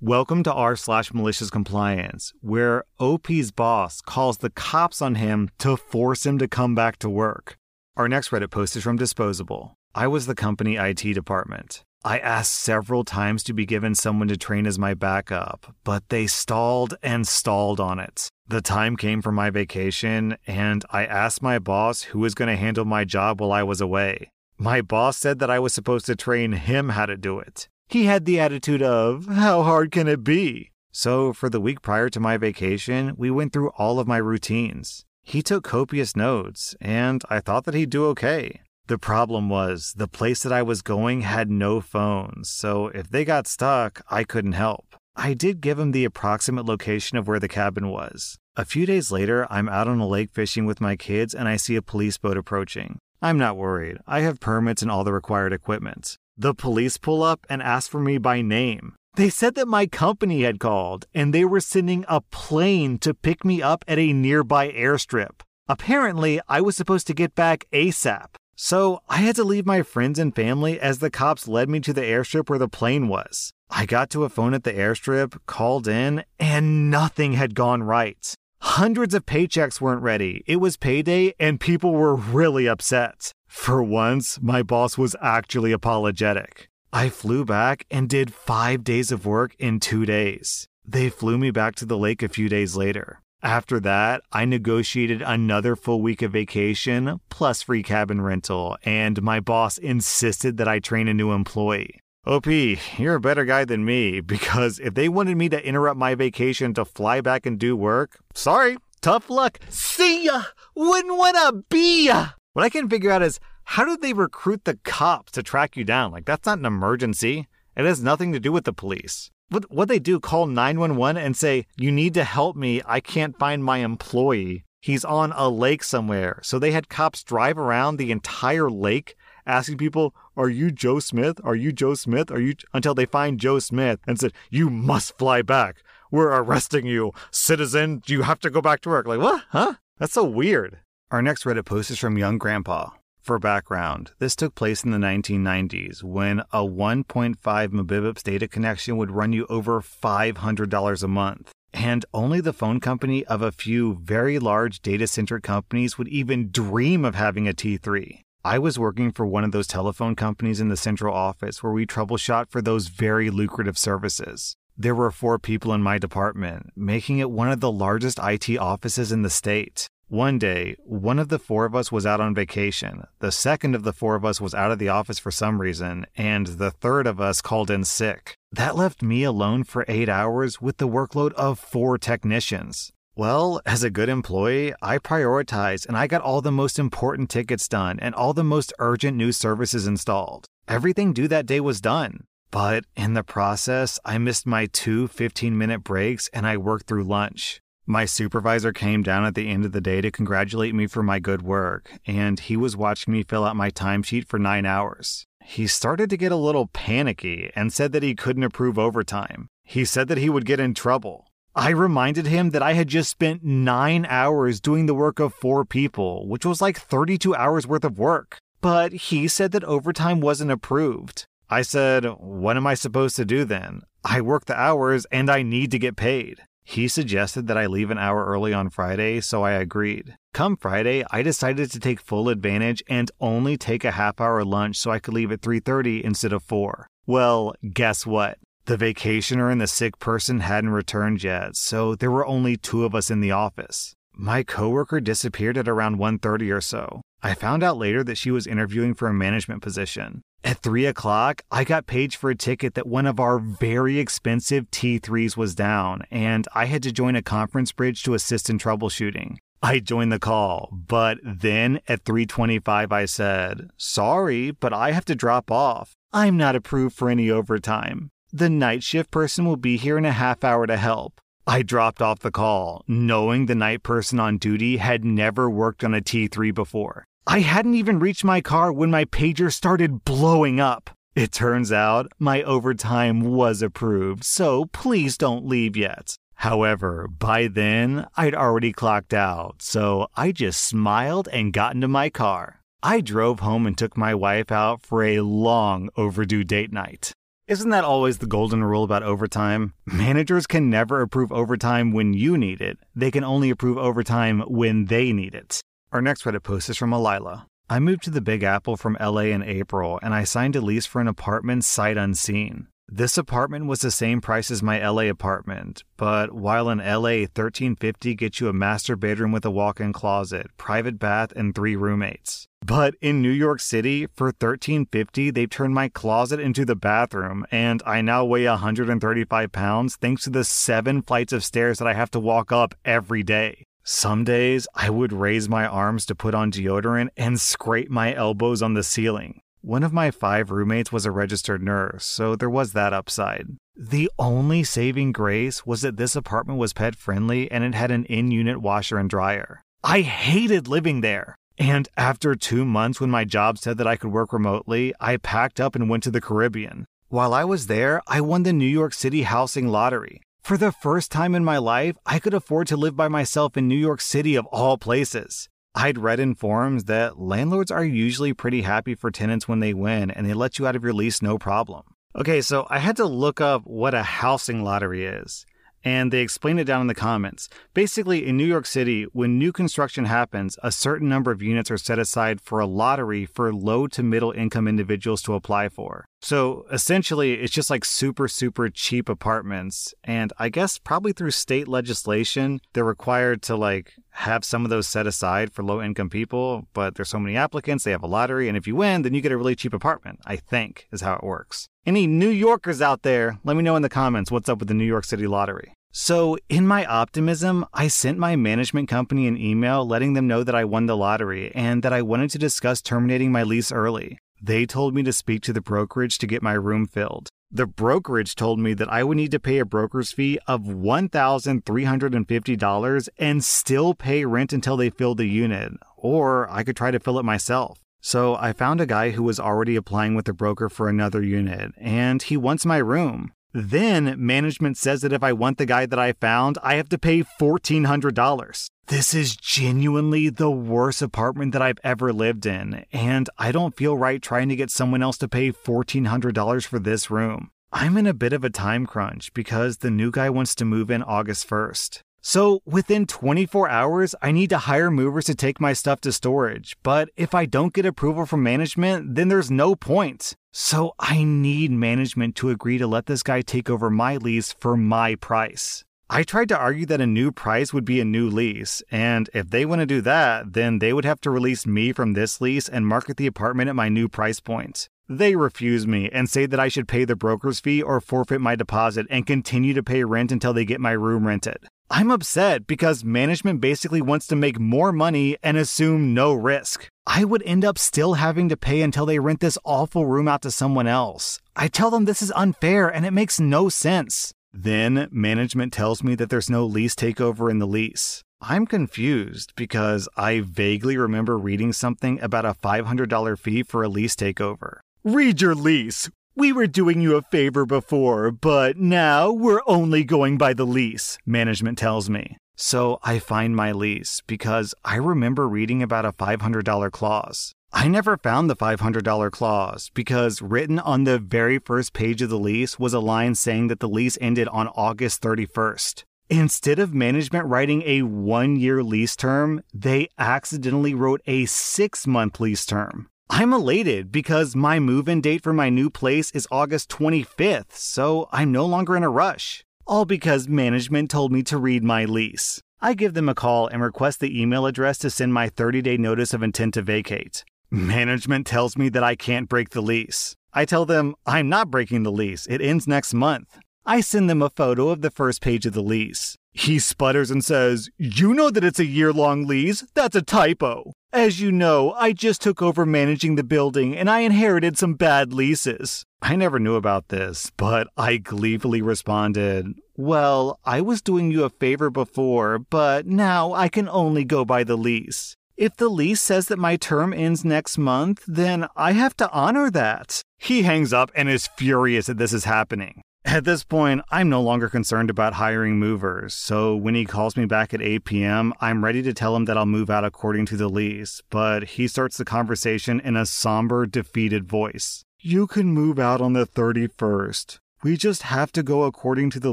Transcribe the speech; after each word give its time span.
Welcome 0.00 0.44
to 0.44 0.52
r 0.52 0.76
slash 0.76 1.12
malicious 1.12 1.50
compliance, 1.50 2.32
where 2.40 2.84
OP's 3.00 3.50
boss 3.50 4.00
calls 4.00 4.38
the 4.38 4.50
cops 4.50 5.02
on 5.02 5.16
him 5.16 5.50
to 5.58 5.76
force 5.76 6.24
him 6.24 6.38
to 6.38 6.46
come 6.46 6.76
back 6.76 7.00
to 7.00 7.10
work. 7.10 7.58
Our 7.96 8.08
next 8.08 8.28
Reddit 8.28 8.52
post 8.52 8.76
is 8.76 8.84
from 8.84 8.96
Disposable. 8.96 9.74
I 9.96 10.06
was 10.06 10.26
the 10.26 10.36
company 10.36 10.76
IT 10.76 11.02
department. 11.14 11.82
I 12.04 12.20
asked 12.20 12.54
several 12.54 13.02
times 13.02 13.42
to 13.42 13.52
be 13.52 13.66
given 13.66 13.96
someone 13.96 14.28
to 14.28 14.36
train 14.36 14.68
as 14.68 14.78
my 14.78 14.94
backup, 14.94 15.74
but 15.82 16.08
they 16.10 16.28
stalled 16.28 16.94
and 17.02 17.26
stalled 17.26 17.80
on 17.80 17.98
it. 17.98 18.28
The 18.46 18.60
time 18.60 18.96
came 18.96 19.20
for 19.20 19.32
my 19.32 19.50
vacation, 19.50 20.36
and 20.46 20.84
I 20.90 21.06
asked 21.06 21.42
my 21.42 21.58
boss 21.58 22.02
who 22.02 22.20
was 22.20 22.36
going 22.36 22.46
to 22.46 22.56
handle 22.56 22.84
my 22.84 23.04
job 23.04 23.40
while 23.40 23.50
I 23.50 23.64
was 23.64 23.80
away. 23.80 24.30
My 24.58 24.80
boss 24.80 25.16
said 25.16 25.40
that 25.40 25.50
I 25.50 25.58
was 25.58 25.72
supposed 25.72 26.06
to 26.06 26.14
train 26.14 26.52
him 26.52 26.90
how 26.90 27.06
to 27.06 27.16
do 27.16 27.40
it. 27.40 27.68
He 27.90 28.04
had 28.04 28.26
the 28.26 28.38
attitude 28.38 28.82
of, 28.82 29.24
How 29.26 29.62
hard 29.62 29.90
can 29.90 30.08
it 30.08 30.22
be? 30.22 30.72
So, 30.92 31.32
for 31.32 31.48
the 31.48 31.60
week 31.60 31.80
prior 31.80 32.10
to 32.10 32.20
my 32.20 32.36
vacation, 32.36 33.14
we 33.16 33.30
went 33.30 33.54
through 33.54 33.70
all 33.78 33.98
of 33.98 34.06
my 34.06 34.18
routines. 34.18 35.06
He 35.22 35.40
took 35.40 35.64
copious 35.64 36.14
notes, 36.14 36.74
and 36.82 37.22
I 37.30 37.40
thought 37.40 37.64
that 37.64 37.72
he'd 37.72 37.88
do 37.88 38.04
okay. 38.08 38.60
The 38.88 38.98
problem 38.98 39.48
was, 39.48 39.94
the 39.96 40.06
place 40.06 40.42
that 40.42 40.52
I 40.52 40.62
was 40.62 40.82
going 40.82 41.22
had 41.22 41.50
no 41.50 41.80
phones, 41.80 42.50
so 42.50 42.88
if 42.88 43.08
they 43.08 43.24
got 43.24 43.46
stuck, 43.46 44.02
I 44.10 44.22
couldn't 44.22 44.52
help. 44.52 44.94
I 45.16 45.32
did 45.32 45.62
give 45.62 45.78
him 45.78 45.92
the 45.92 46.04
approximate 46.04 46.66
location 46.66 47.16
of 47.16 47.26
where 47.26 47.40
the 47.40 47.48
cabin 47.48 47.88
was. 47.88 48.38
A 48.54 48.66
few 48.66 48.84
days 48.84 49.10
later, 49.10 49.46
I'm 49.48 49.68
out 49.68 49.88
on 49.88 49.98
a 49.98 50.06
lake 50.06 50.30
fishing 50.30 50.66
with 50.66 50.80
my 50.80 50.94
kids 50.94 51.34
and 51.34 51.48
I 51.48 51.56
see 51.56 51.74
a 51.74 51.82
police 51.82 52.18
boat 52.18 52.36
approaching. 52.36 52.98
I'm 53.22 53.38
not 53.38 53.56
worried. 53.56 53.98
I 54.06 54.20
have 54.20 54.40
permits 54.40 54.82
and 54.82 54.90
all 54.90 55.04
the 55.04 55.12
required 55.12 55.52
equipment. 55.52 56.18
The 56.40 56.54
police 56.54 56.98
pull 56.98 57.24
up 57.24 57.44
and 57.50 57.60
ask 57.60 57.90
for 57.90 57.98
me 57.98 58.16
by 58.16 58.42
name. 58.42 58.94
They 59.16 59.28
said 59.28 59.56
that 59.56 59.66
my 59.66 59.86
company 59.86 60.42
had 60.42 60.60
called 60.60 61.06
and 61.12 61.34
they 61.34 61.44
were 61.44 61.58
sending 61.58 62.04
a 62.06 62.20
plane 62.20 62.98
to 62.98 63.12
pick 63.12 63.44
me 63.44 63.60
up 63.60 63.84
at 63.88 63.98
a 63.98 64.12
nearby 64.12 64.70
airstrip. 64.70 65.40
Apparently, 65.68 66.40
I 66.48 66.60
was 66.60 66.76
supposed 66.76 67.08
to 67.08 67.14
get 67.14 67.34
back 67.34 67.66
ASAP. 67.72 68.28
So 68.54 69.00
I 69.08 69.16
had 69.16 69.34
to 69.34 69.42
leave 69.42 69.66
my 69.66 69.82
friends 69.82 70.20
and 70.20 70.34
family 70.34 70.78
as 70.78 71.00
the 71.00 71.10
cops 71.10 71.48
led 71.48 71.68
me 71.68 71.80
to 71.80 71.92
the 71.92 72.02
airstrip 72.02 72.48
where 72.48 72.58
the 72.60 72.68
plane 72.68 73.08
was. 73.08 73.50
I 73.68 73.84
got 73.84 74.08
to 74.10 74.22
a 74.22 74.28
phone 74.28 74.54
at 74.54 74.62
the 74.62 74.72
airstrip, 74.72 75.38
called 75.46 75.88
in, 75.88 76.22
and 76.38 76.88
nothing 76.88 77.32
had 77.32 77.56
gone 77.56 77.82
right. 77.82 78.34
Hundreds 78.60 79.14
of 79.14 79.26
paychecks 79.26 79.80
weren't 79.80 80.02
ready. 80.02 80.42
It 80.46 80.56
was 80.56 80.76
payday, 80.76 81.34
and 81.38 81.60
people 81.60 81.92
were 81.92 82.14
really 82.14 82.68
upset. 82.68 83.32
For 83.58 83.82
once, 83.82 84.40
my 84.40 84.62
boss 84.62 84.96
was 84.96 85.14
actually 85.20 85.72
apologetic. 85.72 86.70
I 86.90 87.10
flew 87.10 87.44
back 87.44 87.84
and 87.90 88.08
did 88.08 88.32
five 88.32 88.82
days 88.82 89.12
of 89.12 89.26
work 89.26 89.54
in 89.58 89.78
two 89.78 90.06
days. 90.06 90.68
They 90.86 91.10
flew 91.10 91.36
me 91.36 91.50
back 91.50 91.74
to 91.76 91.84
the 91.84 91.98
lake 91.98 92.22
a 92.22 92.30
few 92.30 92.48
days 92.48 92.76
later. 92.76 93.20
After 93.42 93.78
that, 93.80 94.22
I 94.32 94.46
negotiated 94.46 95.20
another 95.20 95.76
full 95.76 96.00
week 96.00 96.22
of 96.22 96.32
vacation 96.32 97.20
plus 97.28 97.60
free 97.60 97.82
cabin 97.82 98.22
rental, 98.22 98.78
and 98.84 99.20
my 99.20 99.38
boss 99.38 99.76
insisted 99.76 100.56
that 100.56 100.68
I 100.68 100.78
train 100.78 101.06
a 101.06 101.12
new 101.12 101.32
employee. 101.32 102.00
OP, 102.26 102.46
you're 102.46 103.16
a 103.16 103.20
better 103.20 103.44
guy 103.44 103.66
than 103.66 103.84
me 103.84 104.20
because 104.22 104.78
if 104.78 104.94
they 104.94 105.10
wanted 105.10 105.36
me 105.36 105.50
to 105.50 105.62
interrupt 105.62 105.98
my 105.98 106.14
vacation 106.14 106.72
to 106.72 106.86
fly 106.86 107.20
back 107.20 107.44
and 107.44 107.58
do 107.58 107.76
work, 107.76 108.18
sorry, 108.32 108.78
tough 109.02 109.28
luck. 109.28 109.58
See 109.68 110.24
ya! 110.24 110.44
Wouldn't 110.74 111.18
wanna 111.18 111.64
be 111.68 112.06
ya! 112.06 112.28
What 112.58 112.64
I 112.64 112.70
can 112.70 112.88
figure 112.88 113.12
out 113.12 113.22
is 113.22 113.38
how 113.62 113.84
did 113.84 114.02
they 114.02 114.12
recruit 114.12 114.64
the 114.64 114.78
cops 114.78 115.30
to 115.30 115.44
track 115.44 115.76
you 115.76 115.84
down? 115.84 116.10
Like, 116.10 116.24
that's 116.24 116.44
not 116.44 116.58
an 116.58 116.66
emergency. 116.66 117.46
It 117.76 117.84
has 117.84 118.02
nothing 118.02 118.32
to 118.32 118.40
do 118.40 118.50
with 118.50 118.64
the 118.64 118.72
police. 118.72 119.30
What 119.48 119.70
what 119.70 119.86
they 119.86 120.00
do 120.00 120.18
call 120.18 120.48
911 120.48 121.22
and 121.22 121.36
say 121.36 121.66
you 121.76 121.92
need 121.92 122.14
to 122.14 122.24
help 122.24 122.56
me. 122.56 122.82
I 122.84 122.98
can't 122.98 123.38
find 123.38 123.62
my 123.62 123.78
employee. 123.78 124.64
He's 124.80 125.04
on 125.04 125.30
a 125.36 125.48
lake 125.48 125.84
somewhere. 125.84 126.40
So 126.42 126.58
they 126.58 126.72
had 126.72 126.88
cops 126.88 127.22
drive 127.22 127.58
around 127.58 127.96
the 127.96 128.10
entire 128.10 128.68
lake 128.68 129.14
asking 129.46 129.78
people 129.78 130.12
are 130.36 130.48
you 130.48 130.72
joe 130.72 130.98
smith? 130.98 131.40
Are 131.44 131.54
you 131.54 131.70
joe 131.70 131.94
smith? 131.94 132.28
Are 132.32 132.40
you 132.40 132.54
until 132.74 132.96
they 132.96 133.06
find 133.06 133.38
joe 133.38 133.60
smith 133.60 134.00
and 134.04 134.18
said 134.18 134.32
you 134.50 134.68
must 134.68 135.16
fly 135.16 135.42
back. 135.42 135.76
We're 136.10 136.34
arresting 136.34 136.86
you. 136.86 137.12
Citizen 137.30 138.02
you 138.06 138.22
have 138.22 138.40
to 138.40 138.50
go 138.50 138.60
back 138.60 138.80
to 138.80 138.88
work? 138.88 139.06
Like 139.06 139.20
what? 139.20 139.44
Huh? 139.50 139.74
That's 140.00 140.14
so 140.14 140.24
weird 140.24 140.80
our 141.10 141.22
next 141.22 141.44
reddit 141.44 141.64
post 141.64 141.90
is 141.90 141.98
from 141.98 142.18
young 142.18 142.38
grandpa 142.38 142.90
for 143.28 143.38
background, 143.38 144.12
this 144.20 144.34
took 144.34 144.54
place 144.54 144.82
in 144.82 144.90
the 144.90 144.96
1990s 144.96 146.02
when 146.02 146.40
a 146.50 146.64
1.5 146.64 147.36
Mbps 147.36 148.22
data 148.22 148.48
connection 148.48 148.96
would 148.96 149.10
run 149.10 149.34
you 149.34 149.44
over 149.50 149.82
$500 149.82 151.02
a 151.02 151.08
month. 151.08 151.52
And 151.74 152.06
only 152.14 152.40
the 152.40 152.54
phone 152.54 152.80
company 152.80 153.26
of 153.26 153.42
a 153.42 153.52
few 153.52 154.00
very 154.02 154.38
large 154.38 154.80
data 154.80 155.06
center 155.06 155.40
companies 155.40 155.98
would 155.98 156.08
even 156.08 156.50
dream 156.50 157.04
of 157.04 157.16
having 157.16 157.46
a 157.46 157.52
T3. 157.52 158.22
I 158.46 158.58
was 158.58 158.78
working 158.78 159.12
for 159.12 159.26
one 159.26 159.44
of 159.44 159.52
those 159.52 159.66
telephone 159.66 160.16
companies 160.16 160.58
in 160.58 160.70
the 160.70 160.76
central 160.78 161.14
office 161.14 161.62
where 161.62 161.72
we 161.72 161.84
troubleshot 161.84 162.48
for 162.48 162.62
those 162.62 162.88
very 162.88 163.28
lucrative 163.28 163.76
services. 163.76 164.56
There 164.78 164.94
were 164.94 165.10
four 165.10 165.38
people 165.38 165.74
in 165.74 165.82
my 165.82 165.98
department, 165.98 166.70
making 166.74 167.18
it 167.18 167.30
one 167.30 167.50
of 167.50 167.60
the 167.60 167.70
largest 167.70 168.18
IT 168.22 168.56
offices 168.56 169.12
in 169.12 169.20
the 169.20 169.28
state. 169.28 169.86
One 170.10 170.38
day, 170.38 170.74
one 170.86 171.18
of 171.18 171.28
the 171.28 171.38
four 171.38 171.66
of 171.66 171.74
us 171.74 171.92
was 171.92 172.06
out 172.06 172.18
on 172.18 172.34
vacation, 172.34 173.04
the 173.18 173.30
second 173.30 173.74
of 173.74 173.82
the 173.82 173.92
four 173.92 174.14
of 174.14 174.24
us 174.24 174.40
was 174.40 174.54
out 174.54 174.70
of 174.70 174.78
the 174.78 174.88
office 174.88 175.18
for 175.18 175.30
some 175.30 175.60
reason, 175.60 176.06
and 176.16 176.46
the 176.46 176.70
third 176.70 177.06
of 177.06 177.20
us 177.20 177.42
called 177.42 177.70
in 177.70 177.84
sick. 177.84 178.34
That 178.50 178.74
left 178.74 179.02
me 179.02 179.22
alone 179.22 179.64
for 179.64 179.84
eight 179.86 180.08
hours 180.08 180.62
with 180.62 180.78
the 180.78 180.88
workload 180.88 181.34
of 181.34 181.58
four 181.58 181.98
technicians. 181.98 182.90
Well, 183.16 183.60
as 183.66 183.82
a 183.82 183.90
good 183.90 184.08
employee, 184.08 184.72
I 184.80 184.96
prioritized 184.96 185.84
and 185.86 185.94
I 185.94 186.06
got 186.06 186.22
all 186.22 186.40
the 186.40 186.50
most 186.50 186.78
important 186.78 187.28
tickets 187.28 187.68
done 187.68 187.98
and 188.00 188.14
all 188.14 188.32
the 188.32 188.42
most 188.42 188.72
urgent 188.78 189.14
new 189.14 189.30
services 189.30 189.86
installed. 189.86 190.46
Everything 190.66 191.12
due 191.12 191.28
that 191.28 191.44
day 191.44 191.60
was 191.60 191.82
done. 191.82 192.24
But 192.50 192.84
in 192.96 193.12
the 193.12 193.22
process, 193.22 193.98
I 194.06 194.16
missed 194.16 194.46
my 194.46 194.68
two 194.72 195.06
15 195.08 195.58
minute 195.58 195.84
breaks 195.84 196.30
and 196.32 196.46
I 196.46 196.56
worked 196.56 196.86
through 196.86 197.04
lunch. 197.04 197.60
My 197.90 198.04
supervisor 198.04 198.74
came 198.74 199.02
down 199.02 199.24
at 199.24 199.34
the 199.34 199.48
end 199.48 199.64
of 199.64 199.72
the 199.72 199.80
day 199.80 200.02
to 200.02 200.10
congratulate 200.10 200.74
me 200.74 200.86
for 200.86 201.02
my 201.02 201.18
good 201.18 201.40
work, 201.40 201.90
and 202.06 202.38
he 202.38 202.54
was 202.54 202.76
watching 202.76 203.14
me 203.14 203.22
fill 203.22 203.46
out 203.46 203.56
my 203.56 203.70
timesheet 203.70 204.28
for 204.28 204.38
nine 204.38 204.66
hours. 204.66 205.24
He 205.42 205.66
started 205.66 206.10
to 206.10 206.18
get 206.18 206.30
a 206.30 206.36
little 206.36 206.66
panicky 206.66 207.50
and 207.56 207.72
said 207.72 207.92
that 207.92 208.02
he 208.02 208.14
couldn't 208.14 208.42
approve 208.42 208.78
overtime. 208.78 209.48
He 209.64 209.86
said 209.86 210.08
that 210.08 210.18
he 210.18 210.28
would 210.28 210.44
get 210.44 210.60
in 210.60 210.74
trouble. 210.74 211.28
I 211.54 211.70
reminded 211.70 212.26
him 212.26 212.50
that 212.50 212.62
I 212.62 212.74
had 212.74 212.88
just 212.88 213.08
spent 213.08 213.42
nine 213.42 214.04
hours 214.10 214.60
doing 214.60 214.84
the 214.84 214.94
work 214.94 215.18
of 215.18 215.32
four 215.32 215.64
people, 215.64 216.28
which 216.28 216.44
was 216.44 216.60
like 216.60 216.78
32 216.78 217.34
hours 217.34 217.66
worth 217.66 217.84
of 217.84 217.98
work. 217.98 218.36
But 218.60 218.92
he 218.92 219.28
said 219.28 219.52
that 219.52 219.64
overtime 219.64 220.20
wasn't 220.20 220.50
approved. 220.50 221.24
I 221.48 221.62
said, 221.62 222.04
What 222.04 222.58
am 222.58 222.66
I 222.66 222.74
supposed 222.74 223.16
to 223.16 223.24
do 223.24 223.46
then? 223.46 223.80
I 224.04 224.20
work 224.20 224.44
the 224.44 224.60
hours 224.60 225.06
and 225.10 225.30
I 225.30 225.40
need 225.40 225.70
to 225.70 225.78
get 225.78 225.96
paid. 225.96 226.42
He 226.70 226.86
suggested 226.86 227.46
that 227.46 227.56
I 227.56 227.64
leave 227.64 227.90
an 227.90 227.96
hour 227.96 228.26
early 228.26 228.52
on 228.52 228.68
Friday, 228.68 229.22
so 229.22 229.42
I 229.42 229.52
agreed. 229.52 230.16
Come 230.34 230.54
Friday, 230.54 231.02
I 231.10 231.22
decided 231.22 231.70
to 231.70 231.80
take 231.80 231.98
full 231.98 232.28
advantage 232.28 232.82
and 232.90 233.10
only 233.22 233.56
take 233.56 233.86
a 233.86 233.92
half 233.92 234.20
hour 234.20 234.44
lunch 234.44 234.76
so 234.76 234.90
I 234.90 234.98
could 234.98 235.14
leave 235.14 235.32
at 235.32 235.40
3:30 235.40 236.04
instead 236.04 236.30
of 236.30 236.42
4. 236.42 236.86
Well, 237.06 237.54
guess 237.72 238.04
what? 238.04 238.36
The 238.66 238.76
vacationer 238.76 239.50
and 239.50 239.62
the 239.62 239.66
sick 239.66 239.98
person 239.98 240.40
hadn't 240.40 240.68
returned 240.68 241.24
yet, 241.24 241.56
so 241.56 241.94
there 241.94 242.10
were 242.10 242.26
only 242.26 242.58
two 242.58 242.84
of 242.84 242.94
us 242.94 243.10
in 243.10 243.22
the 243.22 243.30
office. 243.32 243.94
My 244.14 244.42
coworker 244.42 245.00
disappeared 245.00 245.56
at 245.56 245.68
around 245.68 245.96
1:30 245.96 246.50
or 246.50 246.60
so. 246.60 247.00
I 247.22 247.32
found 247.32 247.62
out 247.62 247.78
later 247.78 248.04
that 248.04 248.18
she 248.18 248.30
was 248.30 248.46
interviewing 248.46 248.92
for 248.92 249.08
a 249.08 249.14
management 249.14 249.62
position. 249.62 250.20
At 250.44 250.58
3 250.58 250.86
o'clock, 250.86 251.42
I 251.50 251.64
got 251.64 251.86
paged 251.86 252.16
for 252.16 252.30
a 252.30 252.36
ticket 252.36 252.74
that 252.74 252.86
one 252.86 253.06
of 253.06 253.18
our 253.18 253.38
very 253.38 253.98
expensive 253.98 254.70
T3s 254.70 255.36
was 255.36 255.54
down, 255.54 256.02
and 256.10 256.46
I 256.54 256.66
had 256.66 256.82
to 256.84 256.92
join 256.92 257.16
a 257.16 257.22
conference 257.22 257.72
bridge 257.72 258.02
to 258.04 258.14
assist 258.14 258.48
in 258.48 258.58
troubleshooting. 258.58 259.38
I 259.62 259.80
joined 259.80 260.12
the 260.12 260.20
call, 260.20 260.70
but 260.72 261.18
then 261.24 261.80
at 261.88 262.04
3:25 262.04 262.92
I 262.92 263.04
said, 263.06 263.70
"Sorry, 263.76 264.52
but 264.52 264.72
I 264.72 264.92
have 264.92 265.04
to 265.06 265.16
drop 265.16 265.50
off. 265.50 265.94
I'm 266.12 266.36
not 266.36 266.54
approved 266.54 266.94
for 266.94 267.10
any 267.10 267.28
overtime. 267.28 268.10
The 268.32 268.48
night 268.48 268.84
shift 268.84 269.10
person 269.10 269.44
will 269.44 269.56
be 269.56 269.76
here 269.76 269.98
in 269.98 270.04
a 270.04 270.12
half 270.12 270.44
hour 270.44 270.66
to 270.68 270.76
help." 270.76 271.20
I 271.44 271.62
dropped 271.62 272.00
off 272.00 272.20
the 272.20 272.30
call, 272.30 272.84
knowing 272.86 273.46
the 273.46 273.56
night 273.56 273.82
person 273.82 274.20
on 274.20 274.38
duty 274.38 274.76
had 274.76 275.04
never 275.04 275.50
worked 275.50 275.82
on 275.82 275.94
a 275.94 276.00
T3 276.00 276.52
before. 276.52 277.07
I 277.30 277.40
hadn't 277.40 277.74
even 277.74 277.98
reached 277.98 278.24
my 278.24 278.40
car 278.40 278.72
when 278.72 278.90
my 278.90 279.04
pager 279.04 279.52
started 279.52 280.02
blowing 280.02 280.60
up. 280.60 280.88
It 281.14 281.30
turns 281.30 281.70
out 281.70 282.10
my 282.18 282.42
overtime 282.42 283.20
was 283.20 283.60
approved, 283.60 284.24
so 284.24 284.64
please 284.72 285.18
don't 285.18 285.44
leave 285.44 285.76
yet. 285.76 286.16
However, 286.36 287.06
by 287.06 287.48
then, 287.48 288.06
I'd 288.16 288.34
already 288.34 288.72
clocked 288.72 289.12
out, 289.12 289.56
so 289.60 290.08
I 290.16 290.32
just 290.32 290.66
smiled 290.66 291.28
and 291.30 291.52
got 291.52 291.74
into 291.74 291.86
my 291.86 292.08
car. 292.08 292.60
I 292.82 293.02
drove 293.02 293.40
home 293.40 293.66
and 293.66 293.76
took 293.76 293.94
my 293.94 294.14
wife 294.14 294.50
out 294.50 294.80
for 294.80 295.04
a 295.04 295.20
long 295.20 295.90
overdue 295.98 296.44
date 296.44 296.72
night. 296.72 297.12
Isn't 297.46 297.68
that 297.70 297.84
always 297.84 298.18
the 298.18 298.26
golden 298.26 298.64
rule 298.64 298.84
about 298.84 299.02
overtime? 299.02 299.74
Managers 299.84 300.46
can 300.46 300.70
never 300.70 301.02
approve 301.02 301.30
overtime 301.30 301.92
when 301.92 302.14
you 302.14 302.38
need 302.38 302.62
it. 302.62 302.78
They 302.96 303.10
can 303.10 303.22
only 303.22 303.50
approve 303.50 303.76
overtime 303.76 304.40
when 304.48 304.86
they 304.86 305.12
need 305.12 305.34
it. 305.34 305.60
Our 305.90 306.02
next 306.02 306.24
Reddit 306.24 306.42
post 306.42 306.68
is 306.68 306.76
from 306.76 306.90
Alila. 306.90 307.46
I 307.70 307.78
moved 307.78 308.02
to 308.02 308.10
the 308.10 308.20
Big 308.20 308.42
Apple 308.42 308.76
from 308.76 308.98
LA 309.00 309.32
in 309.32 309.42
April 309.42 309.98
and 310.02 310.12
I 310.12 310.24
signed 310.24 310.54
a 310.54 310.60
lease 310.60 310.84
for 310.84 311.00
an 311.00 311.08
apartment 311.08 311.64
sight 311.64 311.96
unseen. 311.96 312.68
This 312.90 313.16
apartment 313.16 313.66
was 313.66 313.80
the 313.80 313.90
same 313.90 314.20
price 314.20 314.50
as 314.50 314.62
my 314.62 314.86
LA 314.86 315.04
apartment, 315.04 315.84
but 315.96 316.32
while 316.32 316.68
in 316.68 316.78
LA 316.78 317.24
1350 317.24 318.14
gets 318.14 318.38
you 318.38 318.48
a 318.48 318.52
master 318.52 318.96
bedroom 318.96 319.32
with 319.32 319.46
a 319.46 319.50
walk-in 319.50 319.94
closet, 319.94 320.48
private 320.58 320.98
bath 320.98 321.32
and 321.34 321.54
3 321.54 321.74
roommates. 321.76 322.46
But 322.62 322.94
in 323.00 323.22
New 323.22 323.30
York 323.30 323.60
City 323.60 324.08
for 324.14 324.26
1350 324.26 325.30
they've 325.30 325.48
turned 325.48 325.74
my 325.74 325.88
closet 325.88 326.38
into 326.38 326.66
the 326.66 326.76
bathroom 326.76 327.46
and 327.50 327.82
I 327.86 328.02
now 328.02 328.26
weigh 328.26 328.46
135 328.46 329.52
pounds 329.52 329.96
thanks 329.96 330.24
to 330.24 330.30
the 330.30 330.44
7 330.44 331.00
flights 331.00 331.32
of 331.32 331.44
stairs 331.44 331.78
that 331.78 331.88
I 331.88 331.94
have 331.94 332.10
to 332.10 332.20
walk 332.20 332.52
up 332.52 332.74
every 332.84 333.22
day. 333.22 333.67
Some 333.90 334.22
days 334.22 334.68
I 334.74 334.90
would 334.90 335.14
raise 335.14 335.48
my 335.48 335.66
arms 335.66 336.04
to 336.06 336.14
put 336.14 336.34
on 336.34 336.52
deodorant 336.52 337.08
and 337.16 337.40
scrape 337.40 337.88
my 337.88 338.14
elbows 338.14 338.60
on 338.60 338.74
the 338.74 338.82
ceiling. 338.82 339.40
One 339.62 339.82
of 339.82 339.94
my 339.94 340.10
five 340.10 340.50
roommates 340.50 340.92
was 340.92 341.06
a 341.06 341.10
registered 341.10 341.62
nurse, 341.62 342.04
so 342.04 342.36
there 342.36 342.50
was 342.50 342.74
that 342.74 342.92
upside. 342.92 343.46
The 343.74 344.10
only 344.18 344.62
saving 344.62 345.12
grace 345.12 345.64
was 345.64 345.80
that 345.80 345.96
this 345.96 346.14
apartment 346.14 346.58
was 346.58 346.74
pet 346.74 346.96
friendly 346.96 347.50
and 347.50 347.64
it 347.64 347.74
had 347.74 347.90
an 347.90 348.04
in 348.04 348.30
unit 348.30 348.60
washer 348.60 348.98
and 348.98 349.08
dryer. 349.08 349.62
I 349.82 350.02
hated 350.02 350.68
living 350.68 351.00
there. 351.00 351.34
And 351.56 351.88
after 351.96 352.34
two 352.34 352.66
months, 352.66 353.00
when 353.00 353.08
my 353.08 353.24
job 353.24 353.56
said 353.56 353.78
that 353.78 353.86
I 353.86 353.96
could 353.96 354.12
work 354.12 354.34
remotely, 354.34 354.92
I 355.00 355.16
packed 355.16 355.60
up 355.60 355.74
and 355.74 355.88
went 355.88 356.02
to 356.02 356.10
the 356.10 356.20
Caribbean. 356.20 356.84
While 357.08 357.32
I 357.32 357.44
was 357.44 357.68
there, 357.68 358.02
I 358.06 358.20
won 358.20 358.42
the 358.42 358.52
New 358.52 358.66
York 358.66 358.92
City 358.92 359.22
housing 359.22 359.68
lottery. 359.68 360.20
For 360.40 360.56
the 360.56 360.72
first 360.72 361.12
time 361.12 361.34
in 361.34 361.44
my 361.44 361.58
life, 361.58 361.96
I 362.06 362.18
could 362.18 362.34
afford 362.34 362.68
to 362.68 362.76
live 362.76 362.96
by 362.96 363.08
myself 363.08 363.56
in 363.56 363.68
New 363.68 363.76
York 363.76 364.00
City 364.00 364.34
of 364.34 364.46
all 364.46 364.78
places. 364.78 365.48
I'd 365.74 365.98
read 365.98 366.20
in 366.20 366.34
forums 366.34 366.84
that 366.84 367.18
landlords 367.18 367.70
are 367.70 367.84
usually 367.84 368.32
pretty 368.32 368.62
happy 368.62 368.94
for 368.94 369.10
tenants 369.10 369.46
when 369.46 369.60
they 369.60 369.74
win 369.74 370.10
and 370.10 370.26
they 370.26 370.34
let 370.34 370.58
you 370.58 370.66
out 370.66 370.74
of 370.74 370.82
your 370.82 370.94
lease 370.94 371.20
no 371.20 371.38
problem. 371.38 371.82
Okay, 372.16 372.40
so 372.40 372.66
I 372.70 372.78
had 372.78 372.96
to 372.96 373.04
look 373.04 373.40
up 373.40 373.62
what 373.64 373.94
a 373.94 374.02
housing 374.02 374.64
lottery 374.64 375.04
is 375.04 375.44
and 375.84 376.12
they 376.12 376.20
explain 376.20 376.58
it 376.58 376.64
down 376.64 376.80
in 376.80 376.86
the 376.86 376.94
comments. 376.94 377.48
Basically, 377.74 378.26
in 378.26 378.36
New 378.36 378.44
York 378.44 378.66
City, 378.66 379.04
when 379.12 379.38
new 379.38 379.52
construction 379.52 380.04
happens, 380.04 380.58
a 380.62 380.72
certain 380.72 381.08
number 381.08 381.30
of 381.30 381.42
units 381.42 381.70
are 381.70 381.78
set 381.78 381.98
aside 381.98 382.40
for 382.40 382.60
a 382.60 382.66
lottery 382.66 383.26
for 383.26 383.52
low 383.52 383.86
to 383.88 384.02
middle 384.02 384.32
income 384.32 384.66
individuals 384.68 385.22
to 385.22 385.34
apply 385.34 385.68
for. 385.68 386.06
So 386.20 386.66
essentially, 386.72 387.34
it's 387.34 387.52
just 387.52 387.70
like 387.70 387.84
super, 387.84 388.26
super 388.28 388.68
cheap 388.68 389.08
apartments. 389.08 389.94
And 390.02 390.32
I 390.38 390.48
guess 390.48 390.78
probably 390.78 391.12
through 391.12 391.30
state 391.30 391.68
legislation, 391.68 392.60
they're 392.72 392.84
required 392.84 393.42
to 393.42 393.56
like 393.56 393.94
have 394.18 394.44
some 394.44 394.64
of 394.64 394.70
those 394.70 394.88
set 394.88 395.06
aside 395.06 395.52
for 395.52 395.62
low 395.62 395.80
income 395.80 396.10
people. 396.10 396.66
But 396.74 396.96
there's 396.96 397.08
so 397.08 397.20
many 397.20 397.36
applicants, 397.36 397.84
they 397.84 397.92
have 397.92 398.02
a 398.02 398.08
lottery. 398.08 398.48
And 398.48 398.56
if 398.56 398.66
you 398.66 398.74
win, 398.74 399.02
then 399.02 399.14
you 399.14 399.20
get 399.20 399.32
a 399.32 399.36
really 399.36 399.54
cheap 399.54 399.72
apartment, 399.72 400.18
I 400.26 400.36
think 400.36 400.88
is 400.92 401.02
how 401.02 401.14
it 401.14 401.22
works. 401.22 401.68
Any 401.86 402.06
New 402.06 402.28
Yorkers 402.28 402.82
out 402.82 403.02
there, 403.02 403.38
let 403.44 403.56
me 403.56 403.62
know 403.62 403.76
in 403.76 403.82
the 403.82 403.88
comments 403.88 404.30
what's 404.30 404.48
up 404.48 404.58
with 404.58 404.68
the 404.68 404.74
New 404.74 404.84
York 404.84 405.04
City 405.04 405.26
lottery. 405.26 405.72
So, 405.90 406.36
in 406.48 406.66
my 406.66 406.84
optimism, 406.84 407.64
I 407.72 407.88
sent 407.88 408.18
my 408.18 408.36
management 408.36 408.88
company 408.88 409.26
an 409.26 409.38
email 409.38 409.86
letting 409.86 410.12
them 410.12 410.26
know 410.26 410.44
that 410.44 410.54
I 410.54 410.64
won 410.64 410.86
the 410.86 410.96
lottery 410.96 411.50
and 411.54 411.82
that 411.82 411.94
I 411.94 412.02
wanted 412.02 412.30
to 412.30 412.38
discuss 412.38 412.82
terminating 412.82 413.32
my 413.32 413.42
lease 413.42 413.72
early. 413.72 414.18
They 414.40 414.66
told 414.66 414.94
me 414.94 415.02
to 415.02 415.12
speak 415.12 415.42
to 415.42 415.52
the 415.52 415.60
brokerage 415.60 416.16
to 416.18 416.26
get 416.26 416.42
my 416.42 416.52
room 416.52 416.86
filled. 416.86 417.28
The 417.50 417.66
brokerage 417.66 418.34
told 418.34 418.60
me 418.60 418.74
that 418.74 418.92
I 418.92 419.02
would 419.02 419.16
need 419.16 419.30
to 419.30 419.40
pay 419.40 419.58
a 419.58 419.64
broker's 419.64 420.12
fee 420.12 420.38
of 420.46 420.60
$1,350 420.62 423.08
and 423.18 423.42
still 423.42 423.94
pay 423.94 424.26
rent 424.26 424.52
until 424.52 424.76
they 424.76 424.90
filled 424.90 425.16
the 425.18 425.26
unit, 425.26 425.72
or 425.96 426.48
I 426.50 426.62
could 426.62 426.76
try 426.76 426.90
to 426.90 427.00
fill 427.00 427.18
it 427.18 427.24
myself. 427.24 427.80
So 428.00 428.36
I 428.36 428.52
found 428.52 428.80
a 428.80 428.86
guy 428.86 429.10
who 429.10 429.22
was 429.22 429.40
already 429.40 429.76
applying 429.76 430.14
with 430.14 430.28
a 430.28 430.32
broker 430.32 430.68
for 430.68 430.88
another 430.88 431.22
unit, 431.22 431.72
and 431.78 432.22
he 432.22 432.36
wants 432.36 432.66
my 432.66 432.76
room. 432.76 433.32
Then 433.52 434.14
management 434.18 434.76
says 434.76 435.00
that 435.00 435.12
if 435.12 435.22
I 435.22 435.32
want 435.32 435.58
the 435.58 435.66
guy 435.66 435.86
that 435.86 435.98
I 435.98 436.12
found, 436.12 436.58
I 436.62 436.74
have 436.74 436.88
to 436.90 436.98
pay 436.98 437.22
$1,400. 437.22 438.68
This 438.88 439.12
is 439.12 439.36
genuinely 439.36 440.30
the 440.30 440.50
worst 440.50 441.02
apartment 441.02 441.52
that 441.52 441.60
I've 441.60 441.78
ever 441.84 442.10
lived 442.10 442.46
in, 442.46 442.86
and 442.90 443.28
I 443.36 443.52
don't 443.52 443.76
feel 443.76 443.98
right 443.98 444.22
trying 444.22 444.48
to 444.48 444.56
get 444.56 444.70
someone 444.70 445.02
else 445.02 445.18
to 445.18 445.28
pay 445.28 445.52
$1,400 445.52 446.66
for 446.66 446.78
this 446.78 447.10
room. 447.10 447.50
I'm 447.70 447.98
in 447.98 448.06
a 448.06 448.14
bit 448.14 448.32
of 448.32 448.44
a 448.44 448.48
time 448.48 448.86
crunch 448.86 449.34
because 449.34 449.78
the 449.78 449.90
new 449.90 450.10
guy 450.10 450.30
wants 450.30 450.54
to 450.54 450.64
move 450.64 450.90
in 450.90 451.02
August 451.02 451.46
1st. 451.46 452.00
So 452.22 452.62
within 452.64 453.04
24 453.04 453.68
hours, 453.68 454.14
I 454.22 454.32
need 454.32 454.48
to 454.50 454.58
hire 454.58 454.90
movers 454.90 455.26
to 455.26 455.34
take 455.34 455.60
my 455.60 455.74
stuff 455.74 456.00
to 456.00 456.10
storage. 456.10 456.74
But 456.82 457.10
if 457.14 457.34
I 457.34 457.44
don't 457.44 457.74
get 457.74 457.84
approval 457.84 458.24
from 458.24 458.42
management, 458.42 459.14
then 459.14 459.28
there's 459.28 459.50
no 459.50 459.76
point. 459.76 460.34
So 460.50 460.94
I 460.98 461.24
need 461.24 461.72
management 461.72 462.36
to 462.36 462.48
agree 462.48 462.78
to 462.78 462.86
let 462.86 463.04
this 463.04 463.22
guy 463.22 463.42
take 463.42 463.68
over 463.68 463.90
my 463.90 464.16
lease 464.16 464.54
for 464.58 464.78
my 464.78 465.14
price. 465.14 465.84
I 466.10 466.22
tried 466.22 466.48
to 466.48 466.58
argue 466.58 466.86
that 466.86 467.02
a 467.02 467.06
new 467.06 467.30
price 467.30 467.74
would 467.74 467.84
be 467.84 468.00
a 468.00 468.04
new 468.04 468.30
lease, 468.30 468.82
and 468.90 469.28
if 469.34 469.50
they 469.50 469.66
want 469.66 469.80
to 469.80 469.86
do 469.86 470.00
that, 470.00 470.54
then 470.54 470.78
they 470.78 470.94
would 470.94 471.04
have 471.04 471.20
to 471.20 471.30
release 471.30 471.66
me 471.66 471.92
from 471.92 472.14
this 472.14 472.40
lease 472.40 472.66
and 472.66 472.86
market 472.86 473.18
the 473.18 473.26
apartment 473.26 473.68
at 473.68 473.76
my 473.76 473.90
new 473.90 474.08
price 474.08 474.40
point. 474.40 474.88
They 475.06 475.36
refuse 475.36 475.86
me 475.86 476.08
and 476.10 476.28
say 476.28 476.46
that 476.46 476.58
I 476.58 476.68
should 476.68 476.88
pay 476.88 477.04
the 477.04 477.14
broker's 477.14 477.60
fee 477.60 477.82
or 477.82 478.00
forfeit 478.00 478.40
my 478.40 478.56
deposit 478.56 479.06
and 479.10 479.26
continue 479.26 479.74
to 479.74 479.82
pay 479.82 480.02
rent 480.02 480.32
until 480.32 480.54
they 480.54 480.64
get 480.64 480.80
my 480.80 480.92
room 480.92 481.26
rented. 481.26 481.58
I'm 481.90 482.10
upset 482.10 482.66
because 482.66 483.04
management 483.04 483.60
basically 483.60 484.02
wants 484.02 484.26
to 484.28 484.36
make 484.36 484.58
more 484.58 484.92
money 484.92 485.36
and 485.42 485.58
assume 485.58 486.14
no 486.14 486.32
risk. 486.32 486.88
I 487.06 487.24
would 487.24 487.42
end 487.44 487.64
up 487.64 487.78
still 487.78 488.14
having 488.14 488.48
to 488.50 488.56
pay 488.56 488.80
until 488.80 489.06
they 489.06 489.18
rent 489.18 489.40
this 489.40 489.58
awful 489.64 490.06
room 490.06 490.28
out 490.28 490.42
to 490.42 490.50
someone 490.50 490.86
else. 490.86 491.38
I 491.56 491.68
tell 491.68 491.90
them 491.90 492.04
this 492.06 492.22
is 492.22 492.32
unfair 492.34 492.88
and 492.88 493.06
it 493.06 493.12
makes 493.12 493.40
no 493.40 493.68
sense. 493.70 494.32
Then 494.60 495.06
management 495.12 495.72
tells 495.72 496.02
me 496.02 496.16
that 496.16 496.30
there's 496.30 496.50
no 496.50 496.66
lease 496.66 496.96
takeover 496.96 497.48
in 497.48 497.60
the 497.60 497.66
lease. 497.66 498.24
I'm 498.40 498.66
confused 498.66 499.52
because 499.54 500.08
I 500.16 500.40
vaguely 500.40 500.96
remember 500.96 501.38
reading 501.38 501.72
something 501.72 502.20
about 502.20 502.44
a 502.44 502.54
$500 502.54 503.38
fee 503.38 503.62
for 503.62 503.84
a 503.84 503.88
lease 503.88 504.16
takeover. 504.16 504.80
Read 505.04 505.40
your 505.40 505.54
lease. 505.54 506.10
We 506.34 506.52
were 506.52 506.66
doing 506.66 507.00
you 507.00 507.14
a 507.14 507.22
favor 507.22 507.66
before, 507.66 508.32
but 508.32 508.76
now 508.76 509.30
we're 509.30 509.62
only 509.68 510.02
going 510.02 510.38
by 510.38 510.54
the 510.54 510.66
lease, 510.66 511.18
management 511.24 511.78
tells 511.78 512.10
me. 512.10 512.36
So 512.56 512.98
I 513.04 513.20
find 513.20 513.54
my 513.54 513.70
lease 513.70 514.22
because 514.26 514.74
I 514.84 514.96
remember 514.96 515.48
reading 515.48 515.84
about 515.84 516.04
a 516.04 516.10
$500 516.12 516.90
clause. 516.90 517.54
I 517.72 517.86
never 517.86 518.16
found 518.16 518.48
the 518.48 518.56
$500 518.56 519.30
clause 519.30 519.90
because 519.92 520.40
written 520.40 520.78
on 520.78 521.04
the 521.04 521.18
very 521.18 521.58
first 521.58 521.92
page 521.92 522.22
of 522.22 522.30
the 522.30 522.38
lease 522.38 522.78
was 522.78 522.94
a 522.94 523.00
line 523.00 523.34
saying 523.34 523.68
that 523.68 523.80
the 523.80 523.88
lease 523.88 524.16
ended 524.20 524.48
on 524.48 524.68
August 524.68 525.22
31st. 525.22 526.04
Instead 526.30 526.78
of 526.78 526.94
management 526.94 527.46
writing 527.46 527.82
a 527.84 528.02
one 528.02 528.56
year 528.56 528.82
lease 528.82 529.16
term, 529.16 529.62
they 529.72 530.08
accidentally 530.18 530.94
wrote 530.94 531.20
a 531.26 531.46
six 531.46 532.06
month 532.06 532.40
lease 532.40 532.66
term. 532.66 533.08
I'm 533.30 533.52
elated 533.52 534.10
because 534.10 534.56
my 534.56 534.78
move 534.78 535.08
in 535.08 535.20
date 535.20 535.42
for 535.42 535.52
my 535.52 535.68
new 535.68 535.90
place 535.90 536.30
is 536.30 536.48
August 536.50 536.88
25th, 536.90 537.72
so 537.72 538.28
I'm 538.32 538.50
no 538.50 538.64
longer 538.64 538.96
in 538.96 539.02
a 539.02 539.10
rush. 539.10 539.62
All 539.86 540.06
because 540.06 540.48
management 540.48 541.10
told 541.10 541.32
me 541.32 541.42
to 541.44 541.58
read 541.58 541.84
my 541.84 542.06
lease. 542.06 542.62
I 542.80 542.94
give 542.94 543.14
them 543.14 543.28
a 543.28 543.34
call 543.34 543.66
and 543.66 543.82
request 543.82 544.20
the 544.20 544.40
email 544.40 544.64
address 544.64 544.98
to 544.98 545.10
send 545.10 545.34
my 545.34 545.48
30 545.48 545.82
day 545.82 545.96
notice 545.96 546.32
of 546.32 546.42
intent 546.42 546.74
to 546.74 546.82
vacate. 546.82 547.44
Management 547.70 548.46
tells 548.46 548.78
me 548.78 548.88
that 548.88 549.04
I 549.04 549.14
can't 549.14 549.46
break 549.46 549.70
the 549.70 549.82
lease. 549.82 550.34
I 550.54 550.64
tell 550.64 550.86
them 550.86 551.14
I'm 551.26 551.50
not 551.50 551.70
breaking 551.70 552.02
the 552.02 552.10
lease, 552.10 552.46
it 552.46 552.62
ends 552.62 552.88
next 552.88 553.12
month. 553.12 553.58
I 553.84 554.00
send 554.00 554.30
them 554.30 554.40
a 554.40 554.48
photo 554.48 554.88
of 554.88 555.02
the 555.02 555.10
first 555.10 555.42
page 555.42 555.66
of 555.66 555.74
the 555.74 555.82
lease. 555.82 556.38
He 556.52 556.78
sputters 556.78 557.30
and 557.30 557.44
says, 557.44 557.90
You 557.98 558.32
know 558.32 558.48
that 558.48 558.64
it's 558.64 558.80
a 558.80 558.86
year 558.86 559.12
long 559.12 559.46
lease? 559.46 559.84
That's 559.92 560.16
a 560.16 560.22
typo. 560.22 560.92
As 561.12 561.40
you 561.40 561.52
know, 561.52 561.92
I 561.92 562.12
just 562.12 562.40
took 562.40 562.62
over 562.62 562.86
managing 562.86 563.36
the 563.36 563.44
building 563.44 563.94
and 563.94 564.08
I 564.08 564.20
inherited 564.20 564.78
some 564.78 564.94
bad 564.94 565.34
leases. 565.34 566.04
I 566.22 566.36
never 566.36 566.58
knew 566.58 566.74
about 566.74 567.08
this, 567.08 567.50
but 567.56 567.86
I 567.98 568.16
gleefully 568.16 568.80
responded, 568.80 569.78
Well, 569.94 570.58
I 570.64 570.80
was 570.80 571.02
doing 571.02 571.30
you 571.30 571.44
a 571.44 571.50
favor 571.50 571.90
before, 571.90 572.58
but 572.58 573.06
now 573.06 573.52
I 573.52 573.68
can 573.68 573.88
only 573.90 574.24
go 574.24 574.46
by 574.46 574.64
the 574.64 574.76
lease. 574.76 575.36
If 575.58 575.74
the 575.74 575.88
lease 575.88 576.22
says 576.22 576.46
that 576.46 576.58
my 576.60 576.76
term 576.76 577.12
ends 577.12 577.44
next 577.44 577.78
month, 577.78 578.22
then 578.28 578.68
I 578.76 578.92
have 578.92 579.16
to 579.16 579.28
honor 579.32 579.72
that. 579.72 580.22
He 580.38 580.62
hangs 580.62 580.92
up 580.92 581.10
and 581.16 581.28
is 581.28 581.48
furious 581.48 582.06
that 582.06 582.16
this 582.16 582.32
is 582.32 582.44
happening. 582.44 583.02
At 583.24 583.44
this 583.44 583.64
point, 583.64 584.02
I'm 584.12 584.28
no 584.28 584.40
longer 584.40 584.68
concerned 584.68 585.10
about 585.10 585.32
hiring 585.32 585.76
movers, 585.76 586.32
so 586.32 586.76
when 586.76 586.94
he 586.94 587.04
calls 587.04 587.36
me 587.36 587.44
back 587.44 587.74
at 587.74 587.82
8 587.82 588.04
p.m., 588.04 588.54
I'm 588.60 588.84
ready 588.84 589.02
to 589.02 589.12
tell 589.12 589.34
him 589.34 589.46
that 589.46 589.58
I'll 589.58 589.66
move 589.66 589.90
out 589.90 590.04
according 590.04 590.46
to 590.46 590.56
the 590.56 590.68
lease, 590.68 591.22
but 591.28 591.64
he 591.64 591.88
starts 591.88 592.18
the 592.18 592.24
conversation 592.24 593.00
in 593.00 593.16
a 593.16 593.26
somber, 593.26 593.84
defeated 593.84 594.48
voice. 594.48 595.02
You 595.18 595.48
can 595.48 595.72
move 595.72 595.98
out 595.98 596.20
on 596.20 596.34
the 596.34 596.46
31st. 596.46 597.58
We 597.82 597.96
just 597.96 598.22
have 598.22 598.52
to 598.52 598.62
go 598.62 598.84
according 598.84 599.30
to 599.30 599.40
the 599.40 599.52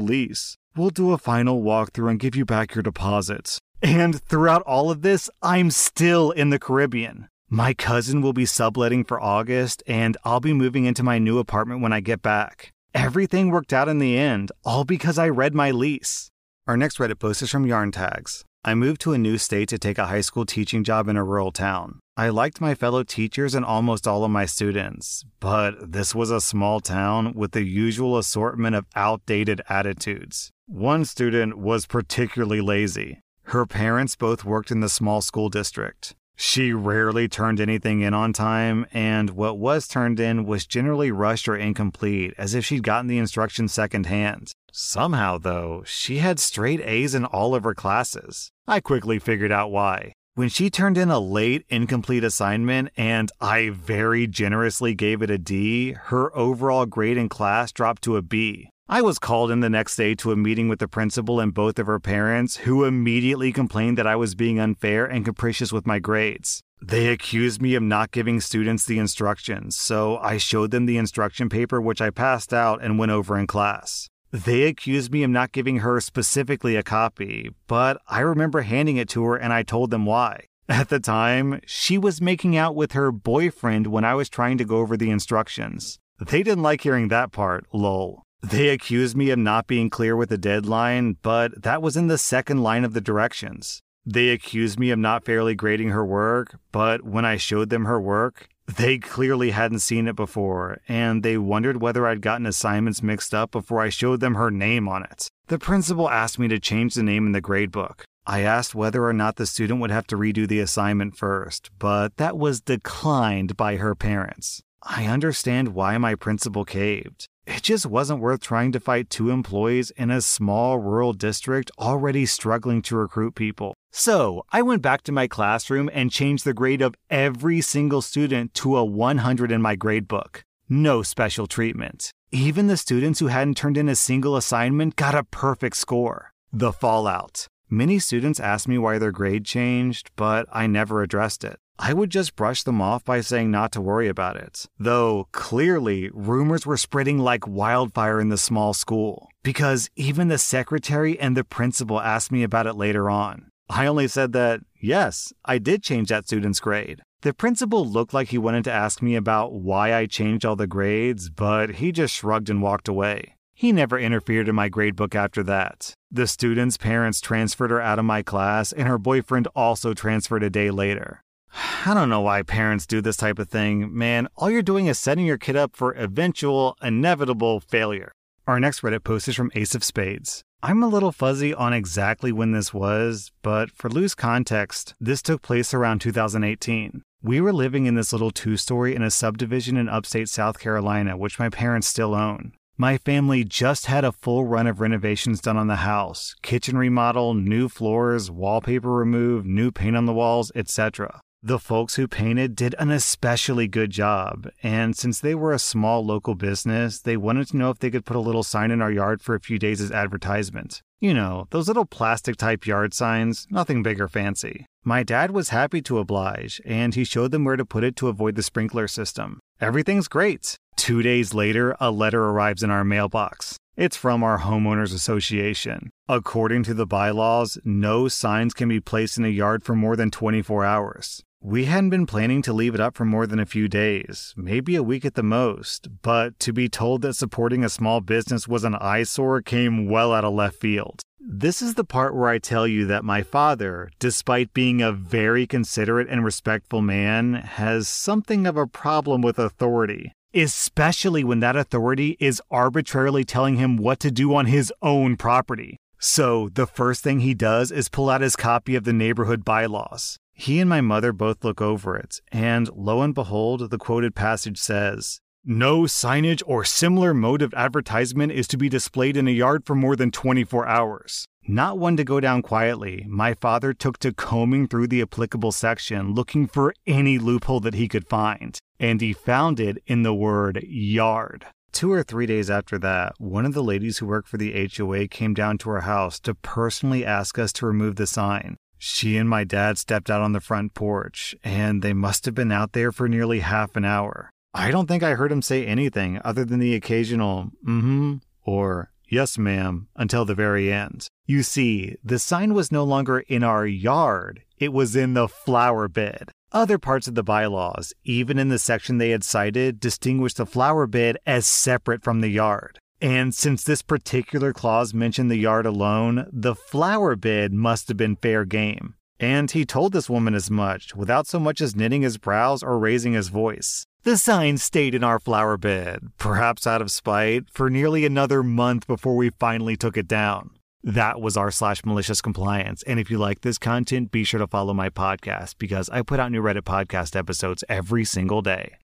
lease. 0.00 0.56
We'll 0.76 0.90
do 0.90 1.10
a 1.10 1.18
final 1.18 1.64
walkthrough 1.64 2.10
and 2.10 2.20
give 2.20 2.36
you 2.36 2.44
back 2.44 2.76
your 2.76 2.82
deposits. 2.82 3.58
And 3.82 4.20
throughout 4.22 4.62
all 4.62 4.90
of 4.90 5.02
this, 5.02 5.28
I'm 5.42 5.70
still 5.70 6.30
in 6.30 6.50
the 6.50 6.58
Caribbean. 6.58 7.28
My 7.48 7.74
cousin 7.74 8.22
will 8.22 8.32
be 8.32 8.46
subletting 8.46 9.04
for 9.04 9.20
August, 9.20 9.82
and 9.86 10.16
I'll 10.24 10.40
be 10.40 10.52
moving 10.52 10.84
into 10.84 11.02
my 11.02 11.18
new 11.18 11.38
apartment 11.38 11.80
when 11.80 11.92
I 11.92 12.00
get 12.00 12.22
back. 12.22 12.72
Everything 12.94 13.50
worked 13.50 13.72
out 13.72 13.88
in 13.88 13.98
the 13.98 14.18
end, 14.18 14.50
all 14.64 14.84
because 14.84 15.18
I 15.18 15.28
read 15.28 15.54
my 15.54 15.70
lease. 15.70 16.30
Our 16.66 16.76
next 16.76 16.98
Reddit 16.98 17.20
post 17.20 17.42
is 17.42 17.50
from 17.50 17.66
Yarn 17.66 17.92
Tags. 17.92 18.44
I 18.64 18.74
moved 18.74 19.00
to 19.02 19.12
a 19.12 19.18
new 19.18 19.38
state 19.38 19.68
to 19.68 19.78
take 19.78 19.96
a 19.96 20.06
high 20.06 20.22
school 20.22 20.44
teaching 20.44 20.82
job 20.82 21.06
in 21.06 21.16
a 21.16 21.22
rural 21.22 21.52
town. 21.52 22.00
I 22.16 22.30
liked 22.30 22.60
my 22.60 22.74
fellow 22.74 23.04
teachers 23.04 23.54
and 23.54 23.64
almost 23.64 24.08
all 24.08 24.24
of 24.24 24.32
my 24.32 24.44
students, 24.44 25.24
but 25.38 25.92
this 25.92 26.16
was 26.16 26.32
a 26.32 26.40
small 26.40 26.80
town 26.80 27.34
with 27.34 27.52
the 27.52 27.62
usual 27.62 28.18
assortment 28.18 28.74
of 28.74 28.86
outdated 28.96 29.60
attitudes. 29.68 30.50
One 30.66 31.04
student 31.04 31.58
was 31.58 31.86
particularly 31.86 32.60
lazy. 32.60 33.20
Her 33.50 33.64
parents 33.64 34.16
both 34.16 34.44
worked 34.44 34.72
in 34.72 34.80
the 34.80 34.88
small 34.88 35.22
school 35.22 35.48
district. 35.48 36.16
She 36.34 36.72
rarely 36.72 37.28
turned 37.28 37.60
anything 37.60 38.00
in 38.00 38.12
on 38.12 38.32
time, 38.32 38.86
and 38.92 39.30
what 39.30 39.56
was 39.56 39.86
turned 39.86 40.18
in 40.18 40.44
was 40.44 40.66
generally 40.66 41.12
rushed 41.12 41.46
or 41.46 41.56
incomplete, 41.56 42.34
as 42.36 42.54
if 42.54 42.64
she'd 42.64 42.82
gotten 42.82 43.06
the 43.06 43.18
instructions 43.18 43.72
secondhand. 43.72 44.52
Somehow, 44.72 45.38
though, 45.38 45.84
she 45.86 46.18
had 46.18 46.40
straight 46.40 46.80
A's 46.80 47.14
in 47.14 47.24
all 47.24 47.54
of 47.54 47.62
her 47.62 47.72
classes. 47.72 48.50
I 48.66 48.80
quickly 48.80 49.20
figured 49.20 49.52
out 49.52 49.70
why. 49.70 50.12
When 50.34 50.48
she 50.48 50.68
turned 50.68 50.98
in 50.98 51.08
a 51.08 51.20
late, 51.20 51.64
incomplete 51.68 52.24
assignment 52.24 52.90
and 52.96 53.30
I 53.40 53.70
very 53.70 54.26
generously 54.26 54.94
gave 54.94 55.22
it 55.22 55.30
a 55.30 55.38
D, 55.38 55.92
her 55.92 56.36
overall 56.36 56.84
grade 56.84 57.16
in 57.16 57.28
class 57.28 57.72
dropped 57.72 58.02
to 58.02 58.16
a 58.16 58.22
B. 58.22 58.68
I 58.88 59.02
was 59.02 59.18
called 59.18 59.50
in 59.50 59.58
the 59.58 59.68
next 59.68 59.96
day 59.96 60.14
to 60.14 60.30
a 60.30 60.36
meeting 60.36 60.68
with 60.68 60.78
the 60.78 60.86
principal 60.86 61.40
and 61.40 61.52
both 61.52 61.80
of 61.80 61.88
her 61.88 61.98
parents, 61.98 62.58
who 62.58 62.84
immediately 62.84 63.50
complained 63.50 63.98
that 63.98 64.06
I 64.06 64.14
was 64.14 64.36
being 64.36 64.60
unfair 64.60 65.04
and 65.04 65.24
capricious 65.24 65.72
with 65.72 65.88
my 65.88 65.98
grades. 65.98 66.60
They 66.80 67.08
accused 67.08 67.60
me 67.60 67.74
of 67.74 67.82
not 67.82 68.12
giving 68.12 68.40
students 68.40 68.84
the 68.84 69.00
instructions, 69.00 69.76
so 69.76 70.18
I 70.18 70.36
showed 70.36 70.70
them 70.70 70.86
the 70.86 70.98
instruction 70.98 71.48
paper, 71.48 71.80
which 71.80 72.00
I 72.00 72.10
passed 72.10 72.54
out 72.54 72.80
and 72.80 72.96
went 72.96 73.10
over 73.10 73.36
in 73.36 73.48
class. 73.48 74.08
They 74.30 74.62
accused 74.62 75.10
me 75.10 75.24
of 75.24 75.30
not 75.30 75.50
giving 75.50 75.78
her 75.78 76.00
specifically 76.00 76.76
a 76.76 76.84
copy, 76.84 77.50
but 77.66 78.00
I 78.06 78.20
remember 78.20 78.60
handing 78.60 78.98
it 78.98 79.08
to 79.10 79.24
her 79.24 79.36
and 79.36 79.52
I 79.52 79.64
told 79.64 79.90
them 79.90 80.06
why. 80.06 80.44
At 80.68 80.90
the 80.90 81.00
time, 81.00 81.60
she 81.66 81.98
was 81.98 82.20
making 82.20 82.56
out 82.56 82.76
with 82.76 82.92
her 82.92 83.10
boyfriend 83.10 83.88
when 83.88 84.04
I 84.04 84.14
was 84.14 84.28
trying 84.28 84.58
to 84.58 84.64
go 84.64 84.76
over 84.76 84.96
the 84.96 85.10
instructions. 85.10 85.98
They 86.20 86.44
didn't 86.44 86.62
like 86.62 86.82
hearing 86.82 87.08
that 87.08 87.32
part, 87.32 87.66
lol. 87.72 88.25
They 88.42 88.68
accused 88.68 89.16
me 89.16 89.30
of 89.30 89.38
not 89.38 89.66
being 89.66 89.90
clear 89.90 90.14
with 90.14 90.28
the 90.28 90.38
deadline, 90.38 91.16
but 91.22 91.62
that 91.62 91.82
was 91.82 91.96
in 91.96 92.06
the 92.06 92.18
second 92.18 92.62
line 92.62 92.84
of 92.84 92.92
the 92.92 93.00
directions. 93.00 93.82
They 94.04 94.28
accused 94.28 94.78
me 94.78 94.90
of 94.90 94.98
not 95.00 95.24
fairly 95.24 95.54
grading 95.56 95.88
her 95.88 96.04
work, 96.04 96.56
but 96.70 97.02
when 97.02 97.24
I 97.24 97.36
showed 97.38 97.70
them 97.70 97.86
her 97.86 98.00
work, 98.00 98.48
they 98.66 98.98
clearly 98.98 99.50
hadn't 99.50 99.80
seen 99.80 100.06
it 100.06 100.14
before, 100.14 100.78
and 100.88 101.22
they 101.22 101.38
wondered 101.38 101.80
whether 101.80 102.06
I'd 102.06 102.20
gotten 102.20 102.46
assignments 102.46 103.02
mixed 103.02 103.34
up 103.34 103.50
before 103.50 103.80
I 103.80 103.88
showed 103.88 104.20
them 104.20 104.34
her 104.34 104.50
name 104.50 104.88
on 104.88 105.02
it. 105.02 105.28
The 105.48 105.58
principal 105.58 106.08
asked 106.08 106.38
me 106.38 106.46
to 106.48 106.60
change 106.60 106.94
the 106.94 107.02
name 107.02 107.26
in 107.26 107.32
the 107.32 107.42
gradebook. 107.42 108.02
I 108.26 108.40
asked 108.40 108.74
whether 108.74 109.04
or 109.04 109.12
not 109.12 109.36
the 109.36 109.46
student 109.46 109.80
would 109.80 109.92
have 109.92 110.06
to 110.08 110.16
redo 110.16 110.48
the 110.48 110.60
assignment 110.60 111.16
first, 111.16 111.70
but 111.78 112.16
that 112.16 112.36
was 112.36 112.60
declined 112.60 113.56
by 113.56 113.76
her 113.76 113.94
parents. 113.94 114.62
I 114.82 115.06
understand 115.06 115.74
why 115.74 115.96
my 115.98 116.14
principal 116.16 116.64
caved. 116.64 117.28
It 117.46 117.62
just 117.62 117.86
wasn't 117.86 118.20
worth 118.20 118.40
trying 118.40 118.72
to 118.72 118.80
fight 118.80 119.08
two 119.08 119.30
employees 119.30 119.92
in 119.92 120.10
a 120.10 120.20
small 120.20 120.78
rural 120.78 121.12
district 121.12 121.70
already 121.78 122.26
struggling 122.26 122.82
to 122.82 122.96
recruit 122.96 123.36
people. 123.36 123.74
So 123.92 124.44
I 124.50 124.62
went 124.62 124.82
back 124.82 125.02
to 125.02 125.12
my 125.12 125.28
classroom 125.28 125.88
and 125.92 126.10
changed 126.10 126.44
the 126.44 126.52
grade 126.52 126.82
of 126.82 126.96
every 127.08 127.60
single 127.60 128.02
student 128.02 128.52
to 128.54 128.76
a 128.76 128.84
100 128.84 129.52
in 129.52 129.62
my 129.62 129.76
grade 129.76 130.08
book. 130.08 130.42
No 130.68 131.02
special 131.02 131.46
treatment. 131.46 132.10
Even 132.32 132.66
the 132.66 132.76
students 132.76 133.20
who 133.20 133.28
hadn't 133.28 133.56
turned 133.56 133.76
in 133.76 133.88
a 133.88 133.94
single 133.94 134.36
assignment 134.36 134.96
got 134.96 135.14
a 135.14 135.22
perfect 135.22 135.76
score. 135.76 136.32
The 136.52 136.72
fallout. 136.72 137.46
Many 137.70 138.00
students 138.00 138.40
asked 138.40 138.66
me 138.66 138.76
why 138.76 138.98
their 138.98 139.12
grade 139.12 139.44
changed, 139.44 140.10
but 140.16 140.46
I 140.52 140.66
never 140.66 141.00
addressed 141.00 141.44
it. 141.44 141.58
I 141.78 141.92
would 141.92 142.10
just 142.10 142.36
brush 142.36 142.62
them 142.62 142.80
off 142.80 143.04
by 143.04 143.20
saying 143.20 143.50
not 143.50 143.72
to 143.72 143.80
worry 143.80 144.08
about 144.08 144.36
it. 144.36 144.66
Though 144.78 145.28
clearly, 145.32 146.10
rumors 146.12 146.64
were 146.64 146.76
spreading 146.76 147.18
like 147.18 147.46
wildfire 147.46 148.20
in 148.20 148.30
the 148.30 148.38
small 148.38 148.72
school, 148.72 149.28
because 149.42 149.90
even 149.94 150.28
the 150.28 150.38
secretary 150.38 151.18
and 151.18 151.36
the 151.36 151.44
principal 151.44 152.00
asked 152.00 152.32
me 152.32 152.42
about 152.42 152.66
it 152.66 152.74
later 152.74 153.10
on. 153.10 153.50
I 153.68 153.86
only 153.86 154.08
said 154.08 154.32
that, 154.32 154.60
yes, 154.80 155.32
I 155.44 155.58
did 155.58 155.82
change 155.82 156.08
that 156.08 156.26
student's 156.26 156.60
grade. 156.60 157.02
The 157.22 157.34
principal 157.34 157.84
looked 157.84 158.14
like 158.14 158.28
he 158.28 158.38
wanted 158.38 158.64
to 158.64 158.72
ask 158.72 159.02
me 159.02 159.16
about 159.16 159.52
why 159.52 159.92
I 159.92 160.06
changed 160.06 160.46
all 160.46 160.56
the 160.56 160.66
grades, 160.66 161.28
but 161.28 161.76
he 161.76 161.90
just 161.90 162.14
shrugged 162.14 162.48
and 162.48 162.62
walked 162.62 162.88
away. 162.88 163.34
He 163.52 163.72
never 163.72 163.98
interfered 163.98 164.48
in 164.48 164.54
my 164.54 164.68
gradebook 164.68 165.14
after 165.14 165.42
that. 165.44 165.94
The 166.10 166.26
student's 166.26 166.76
parents 166.76 167.20
transferred 167.20 167.70
her 167.70 167.80
out 167.80 167.98
of 167.98 168.04
my 168.04 168.22
class, 168.22 168.70
and 168.70 168.86
her 168.86 168.98
boyfriend 168.98 169.48
also 169.56 169.94
transferred 169.94 170.42
a 170.42 170.50
day 170.50 170.70
later. 170.70 171.22
I 171.56 171.94
don't 171.94 172.08
know 172.08 172.20
why 172.20 172.42
parents 172.42 172.86
do 172.86 173.00
this 173.00 173.16
type 173.16 173.38
of 173.38 173.48
thing. 173.48 173.96
Man, 173.96 174.28
all 174.36 174.50
you're 174.50 174.62
doing 174.62 174.86
is 174.86 174.98
setting 174.98 175.24
your 175.24 175.38
kid 175.38 175.56
up 175.56 175.76
for 175.76 175.92
eventual, 175.92 176.76
inevitable 176.82 177.60
failure. 177.60 178.12
Our 178.46 178.60
next 178.60 178.80
Reddit 178.80 179.04
post 179.04 179.28
is 179.28 179.36
from 179.36 179.50
Ace 179.54 179.74
of 179.74 179.82
Spades. 179.82 180.42
I'm 180.62 180.82
a 180.82 180.88
little 180.88 181.12
fuzzy 181.12 181.54
on 181.54 181.72
exactly 181.72 182.32
when 182.32 182.52
this 182.52 182.74
was, 182.74 183.30
but 183.42 183.70
for 183.70 183.88
loose 183.88 184.14
context, 184.14 184.94
this 185.00 185.22
took 185.22 185.42
place 185.42 185.72
around 185.72 186.00
2018. 186.00 187.02
We 187.22 187.40
were 187.40 187.52
living 187.52 187.86
in 187.86 187.94
this 187.94 188.12
little 188.12 188.30
two 188.30 188.56
story 188.56 188.94
in 188.94 189.02
a 189.02 189.10
subdivision 189.10 189.76
in 189.76 189.88
upstate 189.88 190.28
South 190.28 190.58
Carolina, 190.58 191.16
which 191.16 191.38
my 191.38 191.48
parents 191.48 191.86
still 191.86 192.14
own. 192.14 192.52
My 192.78 192.98
family 192.98 193.42
just 193.42 193.86
had 193.86 194.04
a 194.04 194.12
full 194.12 194.44
run 194.44 194.66
of 194.66 194.80
renovations 194.80 195.40
done 195.40 195.56
on 195.56 195.66
the 195.66 195.76
house 195.76 196.34
kitchen 196.42 196.76
remodel, 196.76 197.32
new 197.32 197.68
floors, 197.68 198.30
wallpaper 198.30 198.92
removed, 198.92 199.46
new 199.46 199.70
paint 199.70 199.96
on 199.96 200.04
the 200.04 200.12
walls, 200.12 200.52
etc. 200.54 201.20
The 201.46 201.60
folks 201.60 201.94
who 201.94 202.08
painted 202.08 202.56
did 202.56 202.74
an 202.76 202.90
especially 202.90 203.68
good 203.68 203.92
job, 203.92 204.50
and 204.64 204.96
since 204.96 205.20
they 205.20 205.32
were 205.32 205.52
a 205.52 205.60
small 205.60 206.04
local 206.04 206.34
business, 206.34 206.98
they 206.98 207.16
wanted 207.16 207.46
to 207.50 207.56
know 207.56 207.70
if 207.70 207.78
they 207.78 207.88
could 207.88 208.04
put 208.04 208.16
a 208.16 208.20
little 208.20 208.42
sign 208.42 208.72
in 208.72 208.82
our 208.82 208.90
yard 208.90 209.22
for 209.22 209.36
a 209.36 209.40
few 209.40 209.56
days 209.56 209.80
as 209.80 209.92
advertisement. 209.92 210.82
You 210.98 211.14
know, 211.14 211.46
those 211.50 211.68
little 211.68 211.84
plastic 211.84 212.34
type 212.34 212.66
yard 212.66 212.94
signs, 212.94 213.46
nothing 213.48 213.84
big 213.84 214.00
or 214.00 214.08
fancy. 214.08 214.66
My 214.82 215.04
dad 215.04 215.30
was 215.30 215.50
happy 215.50 215.80
to 215.82 216.00
oblige, 216.00 216.60
and 216.64 216.96
he 216.96 217.04
showed 217.04 217.30
them 217.30 217.44
where 217.44 217.54
to 217.54 217.64
put 217.64 217.84
it 217.84 217.94
to 217.98 218.08
avoid 218.08 218.34
the 218.34 218.42
sprinkler 218.42 218.88
system. 218.88 219.38
Everything's 219.60 220.08
great. 220.08 220.56
Two 220.74 221.00
days 221.00 221.32
later, 221.32 221.76
a 221.78 221.92
letter 221.92 222.24
arrives 222.24 222.64
in 222.64 222.72
our 222.72 222.82
mailbox. 222.82 223.56
It's 223.76 223.96
from 223.96 224.24
our 224.24 224.40
homeowners 224.40 224.92
association. 224.92 225.90
According 226.08 226.64
to 226.64 226.74
the 226.74 226.86
bylaws, 226.86 227.56
no 227.62 228.08
signs 228.08 228.52
can 228.52 228.68
be 228.68 228.80
placed 228.80 229.16
in 229.16 229.24
a 229.24 229.28
yard 229.28 229.62
for 229.62 229.76
more 229.76 229.94
than 229.94 230.10
24 230.10 230.64
hours. 230.64 231.22
We 231.40 231.66
hadn't 231.66 231.90
been 231.90 232.06
planning 232.06 232.42
to 232.42 232.52
leave 232.52 232.74
it 232.74 232.80
up 232.80 232.96
for 232.96 233.04
more 233.04 233.26
than 233.26 233.38
a 233.38 233.46
few 233.46 233.68
days, 233.68 234.34
maybe 234.36 234.74
a 234.74 234.82
week 234.82 235.04
at 235.04 235.14
the 235.14 235.22
most, 235.22 235.88
but 236.02 236.38
to 236.40 236.52
be 236.52 236.68
told 236.68 237.02
that 237.02 237.14
supporting 237.14 237.62
a 237.62 237.68
small 237.68 238.00
business 238.00 238.48
was 238.48 238.64
an 238.64 238.74
eyesore 238.74 239.42
came 239.42 239.88
well 239.88 240.12
out 240.12 240.24
of 240.24 240.34
left 240.34 240.56
field. 240.56 241.02
This 241.20 241.60
is 241.60 241.74
the 241.74 241.84
part 241.84 242.14
where 242.14 242.28
I 242.28 242.38
tell 242.38 242.66
you 242.66 242.86
that 242.86 243.04
my 243.04 243.22
father, 243.22 243.90
despite 243.98 244.54
being 244.54 244.80
a 244.80 244.92
very 244.92 245.46
considerate 245.46 246.08
and 246.08 246.24
respectful 246.24 246.82
man, 246.82 247.34
has 247.34 247.88
something 247.88 248.46
of 248.46 248.56
a 248.56 248.66
problem 248.66 249.22
with 249.22 249.38
authority, 249.38 250.12
especially 250.34 251.22
when 251.22 251.40
that 251.40 251.56
authority 251.56 252.16
is 252.18 252.42
arbitrarily 252.50 253.24
telling 253.24 253.56
him 253.56 253.76
what 253.76 254.00
to 254.00 254.10
do 254.10 254.34
on 254.34 254.46
his 254.46 254.72
own 254.82 255.16
property. 255.16 255.76
So, 255.98 256.48
the 256.48 256.66
first 256.66 257.02
thing 257.02 257.20
he 257.20 257.34
does 257.34 257.70
is 257.70 257.88
pull 257.88 258.10
out 258.10 258.20
his 258.20 258.36
copy 258.36 258.74
of 258.74 258.84
the 258.84 258.92
neighborhood 258.92 259.44
bylaws. 259.44 260.18
He 260.38 260.60
and 260.60 260.68
my 260.68 260.82
mother 260.82 261.14
both 261.14 261.42
look 261.44 261.62
over 261.62 261.96
it, 261.96 262.20
and 262.30 262.68
lo 262.76 263.00
and 263.00 263.14
behold, 263.14 263.70
the 263.70 263.78
quoted 263.78 264.14
passage 264.14 264.58
says, 264.58 265.18
No 265.46 265.84
signage 265.84 266.42
or 266.44 266.62
similar 266.62 267.14
mode 267.14 267.40
of 267.40 267.54
advertisement 267.54 268.32
is 268.32 268.46
to 268.48 268.58
be 268.58 268.68
displayed 268.68 269.16
in 269.16 269.26
a 269.26 269.30
yard 269.30 269.64
for 269.64 269.74
more 269.74 269.96
than 269.96 270.10
24 270.10 270.66
hours. 270.66 271.26
Not 271.48 271.78
one 271.78 271.96
to 271.96 272.04
go 272.04 272.20
down 272.20 272.42
quietly, 272.42 273.06
my 273.08 273.32
father 273.32 273.72
took 273.72 273.96
to 274.00 274.12
combing 274.12 274.68
through 274.68 274.88
the 274.88 275.00
applicable 275.00 275.52
section 275.52 276.12
looking 276.12 276.46
for 276.46 276.74
any 276.86 277.18
loophole 277.18 277.60
that 277.60 277.74
he 277.74 277.88
could 277.88 278.06
find, 278.06 278.58
and 278.78 279.00
he 279.00 279.14
found 279.14 279.58
it 279.58 279.82
in 279.86 280.02
the 280.02 280.14
word 280.14 280.62
yard. 280.68 281.46
Two 281.72 281.90
or 281.90 282.02
three 282.02 282.26
days 282.26 282.50
after 282.50 282.78
that, 282.80 283.14
one 283.16 283.46
of 283.46 283.54
the 283.54 283.64
ladies 283.64 283.98
who 283.98 284.06
worked 284.06 284.28
for 284.28 284.36
the 284.36 284.68
HOA 284.76 285.08
came 285.08 285.32
down 285.32 285.56
to 285.58 285.70
our 285.70 285.80
house 285.80 286.20
to 286.20 286.34
personally 286.34 287.06
ask 287.06 287.38
us 287.38 287.54
to 287.54 287.66
remove 287.66 287.96
the 287.96 288.06
sign. 288.06 288.58
She 288.88 289.16
and 289.16 289.28
my 289.28 289.42
dad 289.42 289.78
stepped 289.78 290.10
out 290.10 290.22
on 290.22 290.30
the 290.30 290.40
front 290.40 290.72
porch, 290.72 291.34
and 291.42 291.82
they 291.82 291.92
must 291.92 292.24
have 292.24 292.36
been 292.36 292.52
out 292.52 292.72
there 292.72 292.92
for 292.92 293.08
nearly 293.08 293.40
half 293.40 293.74
an 293.74 293.84
hour. 293.84 294.30
I 294.54 294.70
don't 294.70 294.86
think 294.86 295.02
I 295.02 295.14
heard 295.14 295.32
him 295.32 295.42
say 295.42 295.66
anything 295.66 296.20
other 296.24 296.44
than 296.44 296.60
the 296.60 296.74
occasional 296.76 297.50
mm 297.66 297.80
hmm 297.80 298.14
or 298.44 298.92
yes, 299.08 299.38
ma'am 299.38 299.88
until 299.96 300.24
the 300.24 300.36
very 300.36 300.72
end. 300.72 301.08
You 301.26 301.42
see, 301.42 301.96
the 302.04 302.20
sign 302.20 302.54
was 302.54 302.70
no 302.70 302.84
longer 302.84 303.18
in 303.18 303.42
our 303.42 303.66
yard, 303.66 304.42
it 304.56 304.72
was 304.72 304.94
in 304.94 305.14
the 305.14 305.26
flower 305.26 305.88
bed. 305.88 306.30
Other 306.52 306.78
parts 306.78 307.08
of 307.08 307.16
the 307.16 307.24
bylaws, 307.24 307.92
even 308.04 308.38
in 308.38 308.50
the 308.50 308.58
section 308.58 308.98
they 308.98 309.10
had 309.10 309.24
cited, 309.24 309.80
distinguished 309.80 310.36
the 310.36 310.46
flower 310.46 310.86
bed 310.86 311.18
as 311.26 311.44
separate 311.44 312.04
from 312.04 312.20
the 312.20 312.28
yard. 312.28 312.78
And 313.00 313.34
since 313.34 313.62
this 313.62 313.82
particular 313.82 314.52
clause 314.52 314.94
mentioned 314.94 315.30
the 315.30 315.36
yard 315.36 315.66
alone, 315.66 316.28
the 316.32 316.54
flower 316.54 317.14
bed 317.14 317.52
must 317.52 317.88
have 317.88 317.96
been 317.96 318.16
fair 318.16 318.44
game. 318.44 318.94
And 319.18 319.50
he 319.50 319.64
told 319.64 319.92
this 319.92 320.10
woman 320.10 320.34
as 320.34 320.50
much, 320.50 320.94
without 320.94 321.26
so 321.26 321.38
much 321.38 321.60
as 321.60 321.76
knitting 321.76 322.02
his 322.02 322.18
brows 322.18 322.62
or 322.62 322.78
raising 322.78 323.14
his 323.14 323.28
voice. 323.28 323.86
The 324.02 324.16
sign 324.16 324.58
stayed 324.58 324.94
in 324.94 325.02
our 325.02 325.18
flower 325.18 325.56
bed, 325.56 326.10
perhaps 326.18 326.66
out 326.66 326.82
of 326.82 326.90
spite, 326.90 327.44
for 327.50 327.68
nearly 327.68 328.04
another 328.04 328.42
month 328.42 328.86
before 328.86 329.16
we 329.16 329.30
finally 329.30 329.76
took 329.76 329.96
it 329.96 330.06
down. 330.06 330.50
That 330.84 331.20
was 331.20 331.36
r 331.36 331.50
slash 331.50 331.84
malicious 331.84 332.20
compliance. 332.20 332.84
And 332.84 333.00
if 333.00 333.10
you 333.10 333.18
like 333.18 333.40
this 333.40 333.58
content, 333.58 334.12
be 334.12 334.22
sure 334.22 334.38
to 334.38 334.46
follow 334.46 334.72
my 334.72 334.88
podcast 334.88 335.56
because 335.58 335.88
I 335.90 336.02
put 336.02 336.20
out 336.20 336.30
new 336.30 336.40
Reddit 336.40 336.62
podcast 336.62 337.16
episodes 337.16 337.64
every 337.68 338.04
single 338.04 338.42
day. 338.42 338.76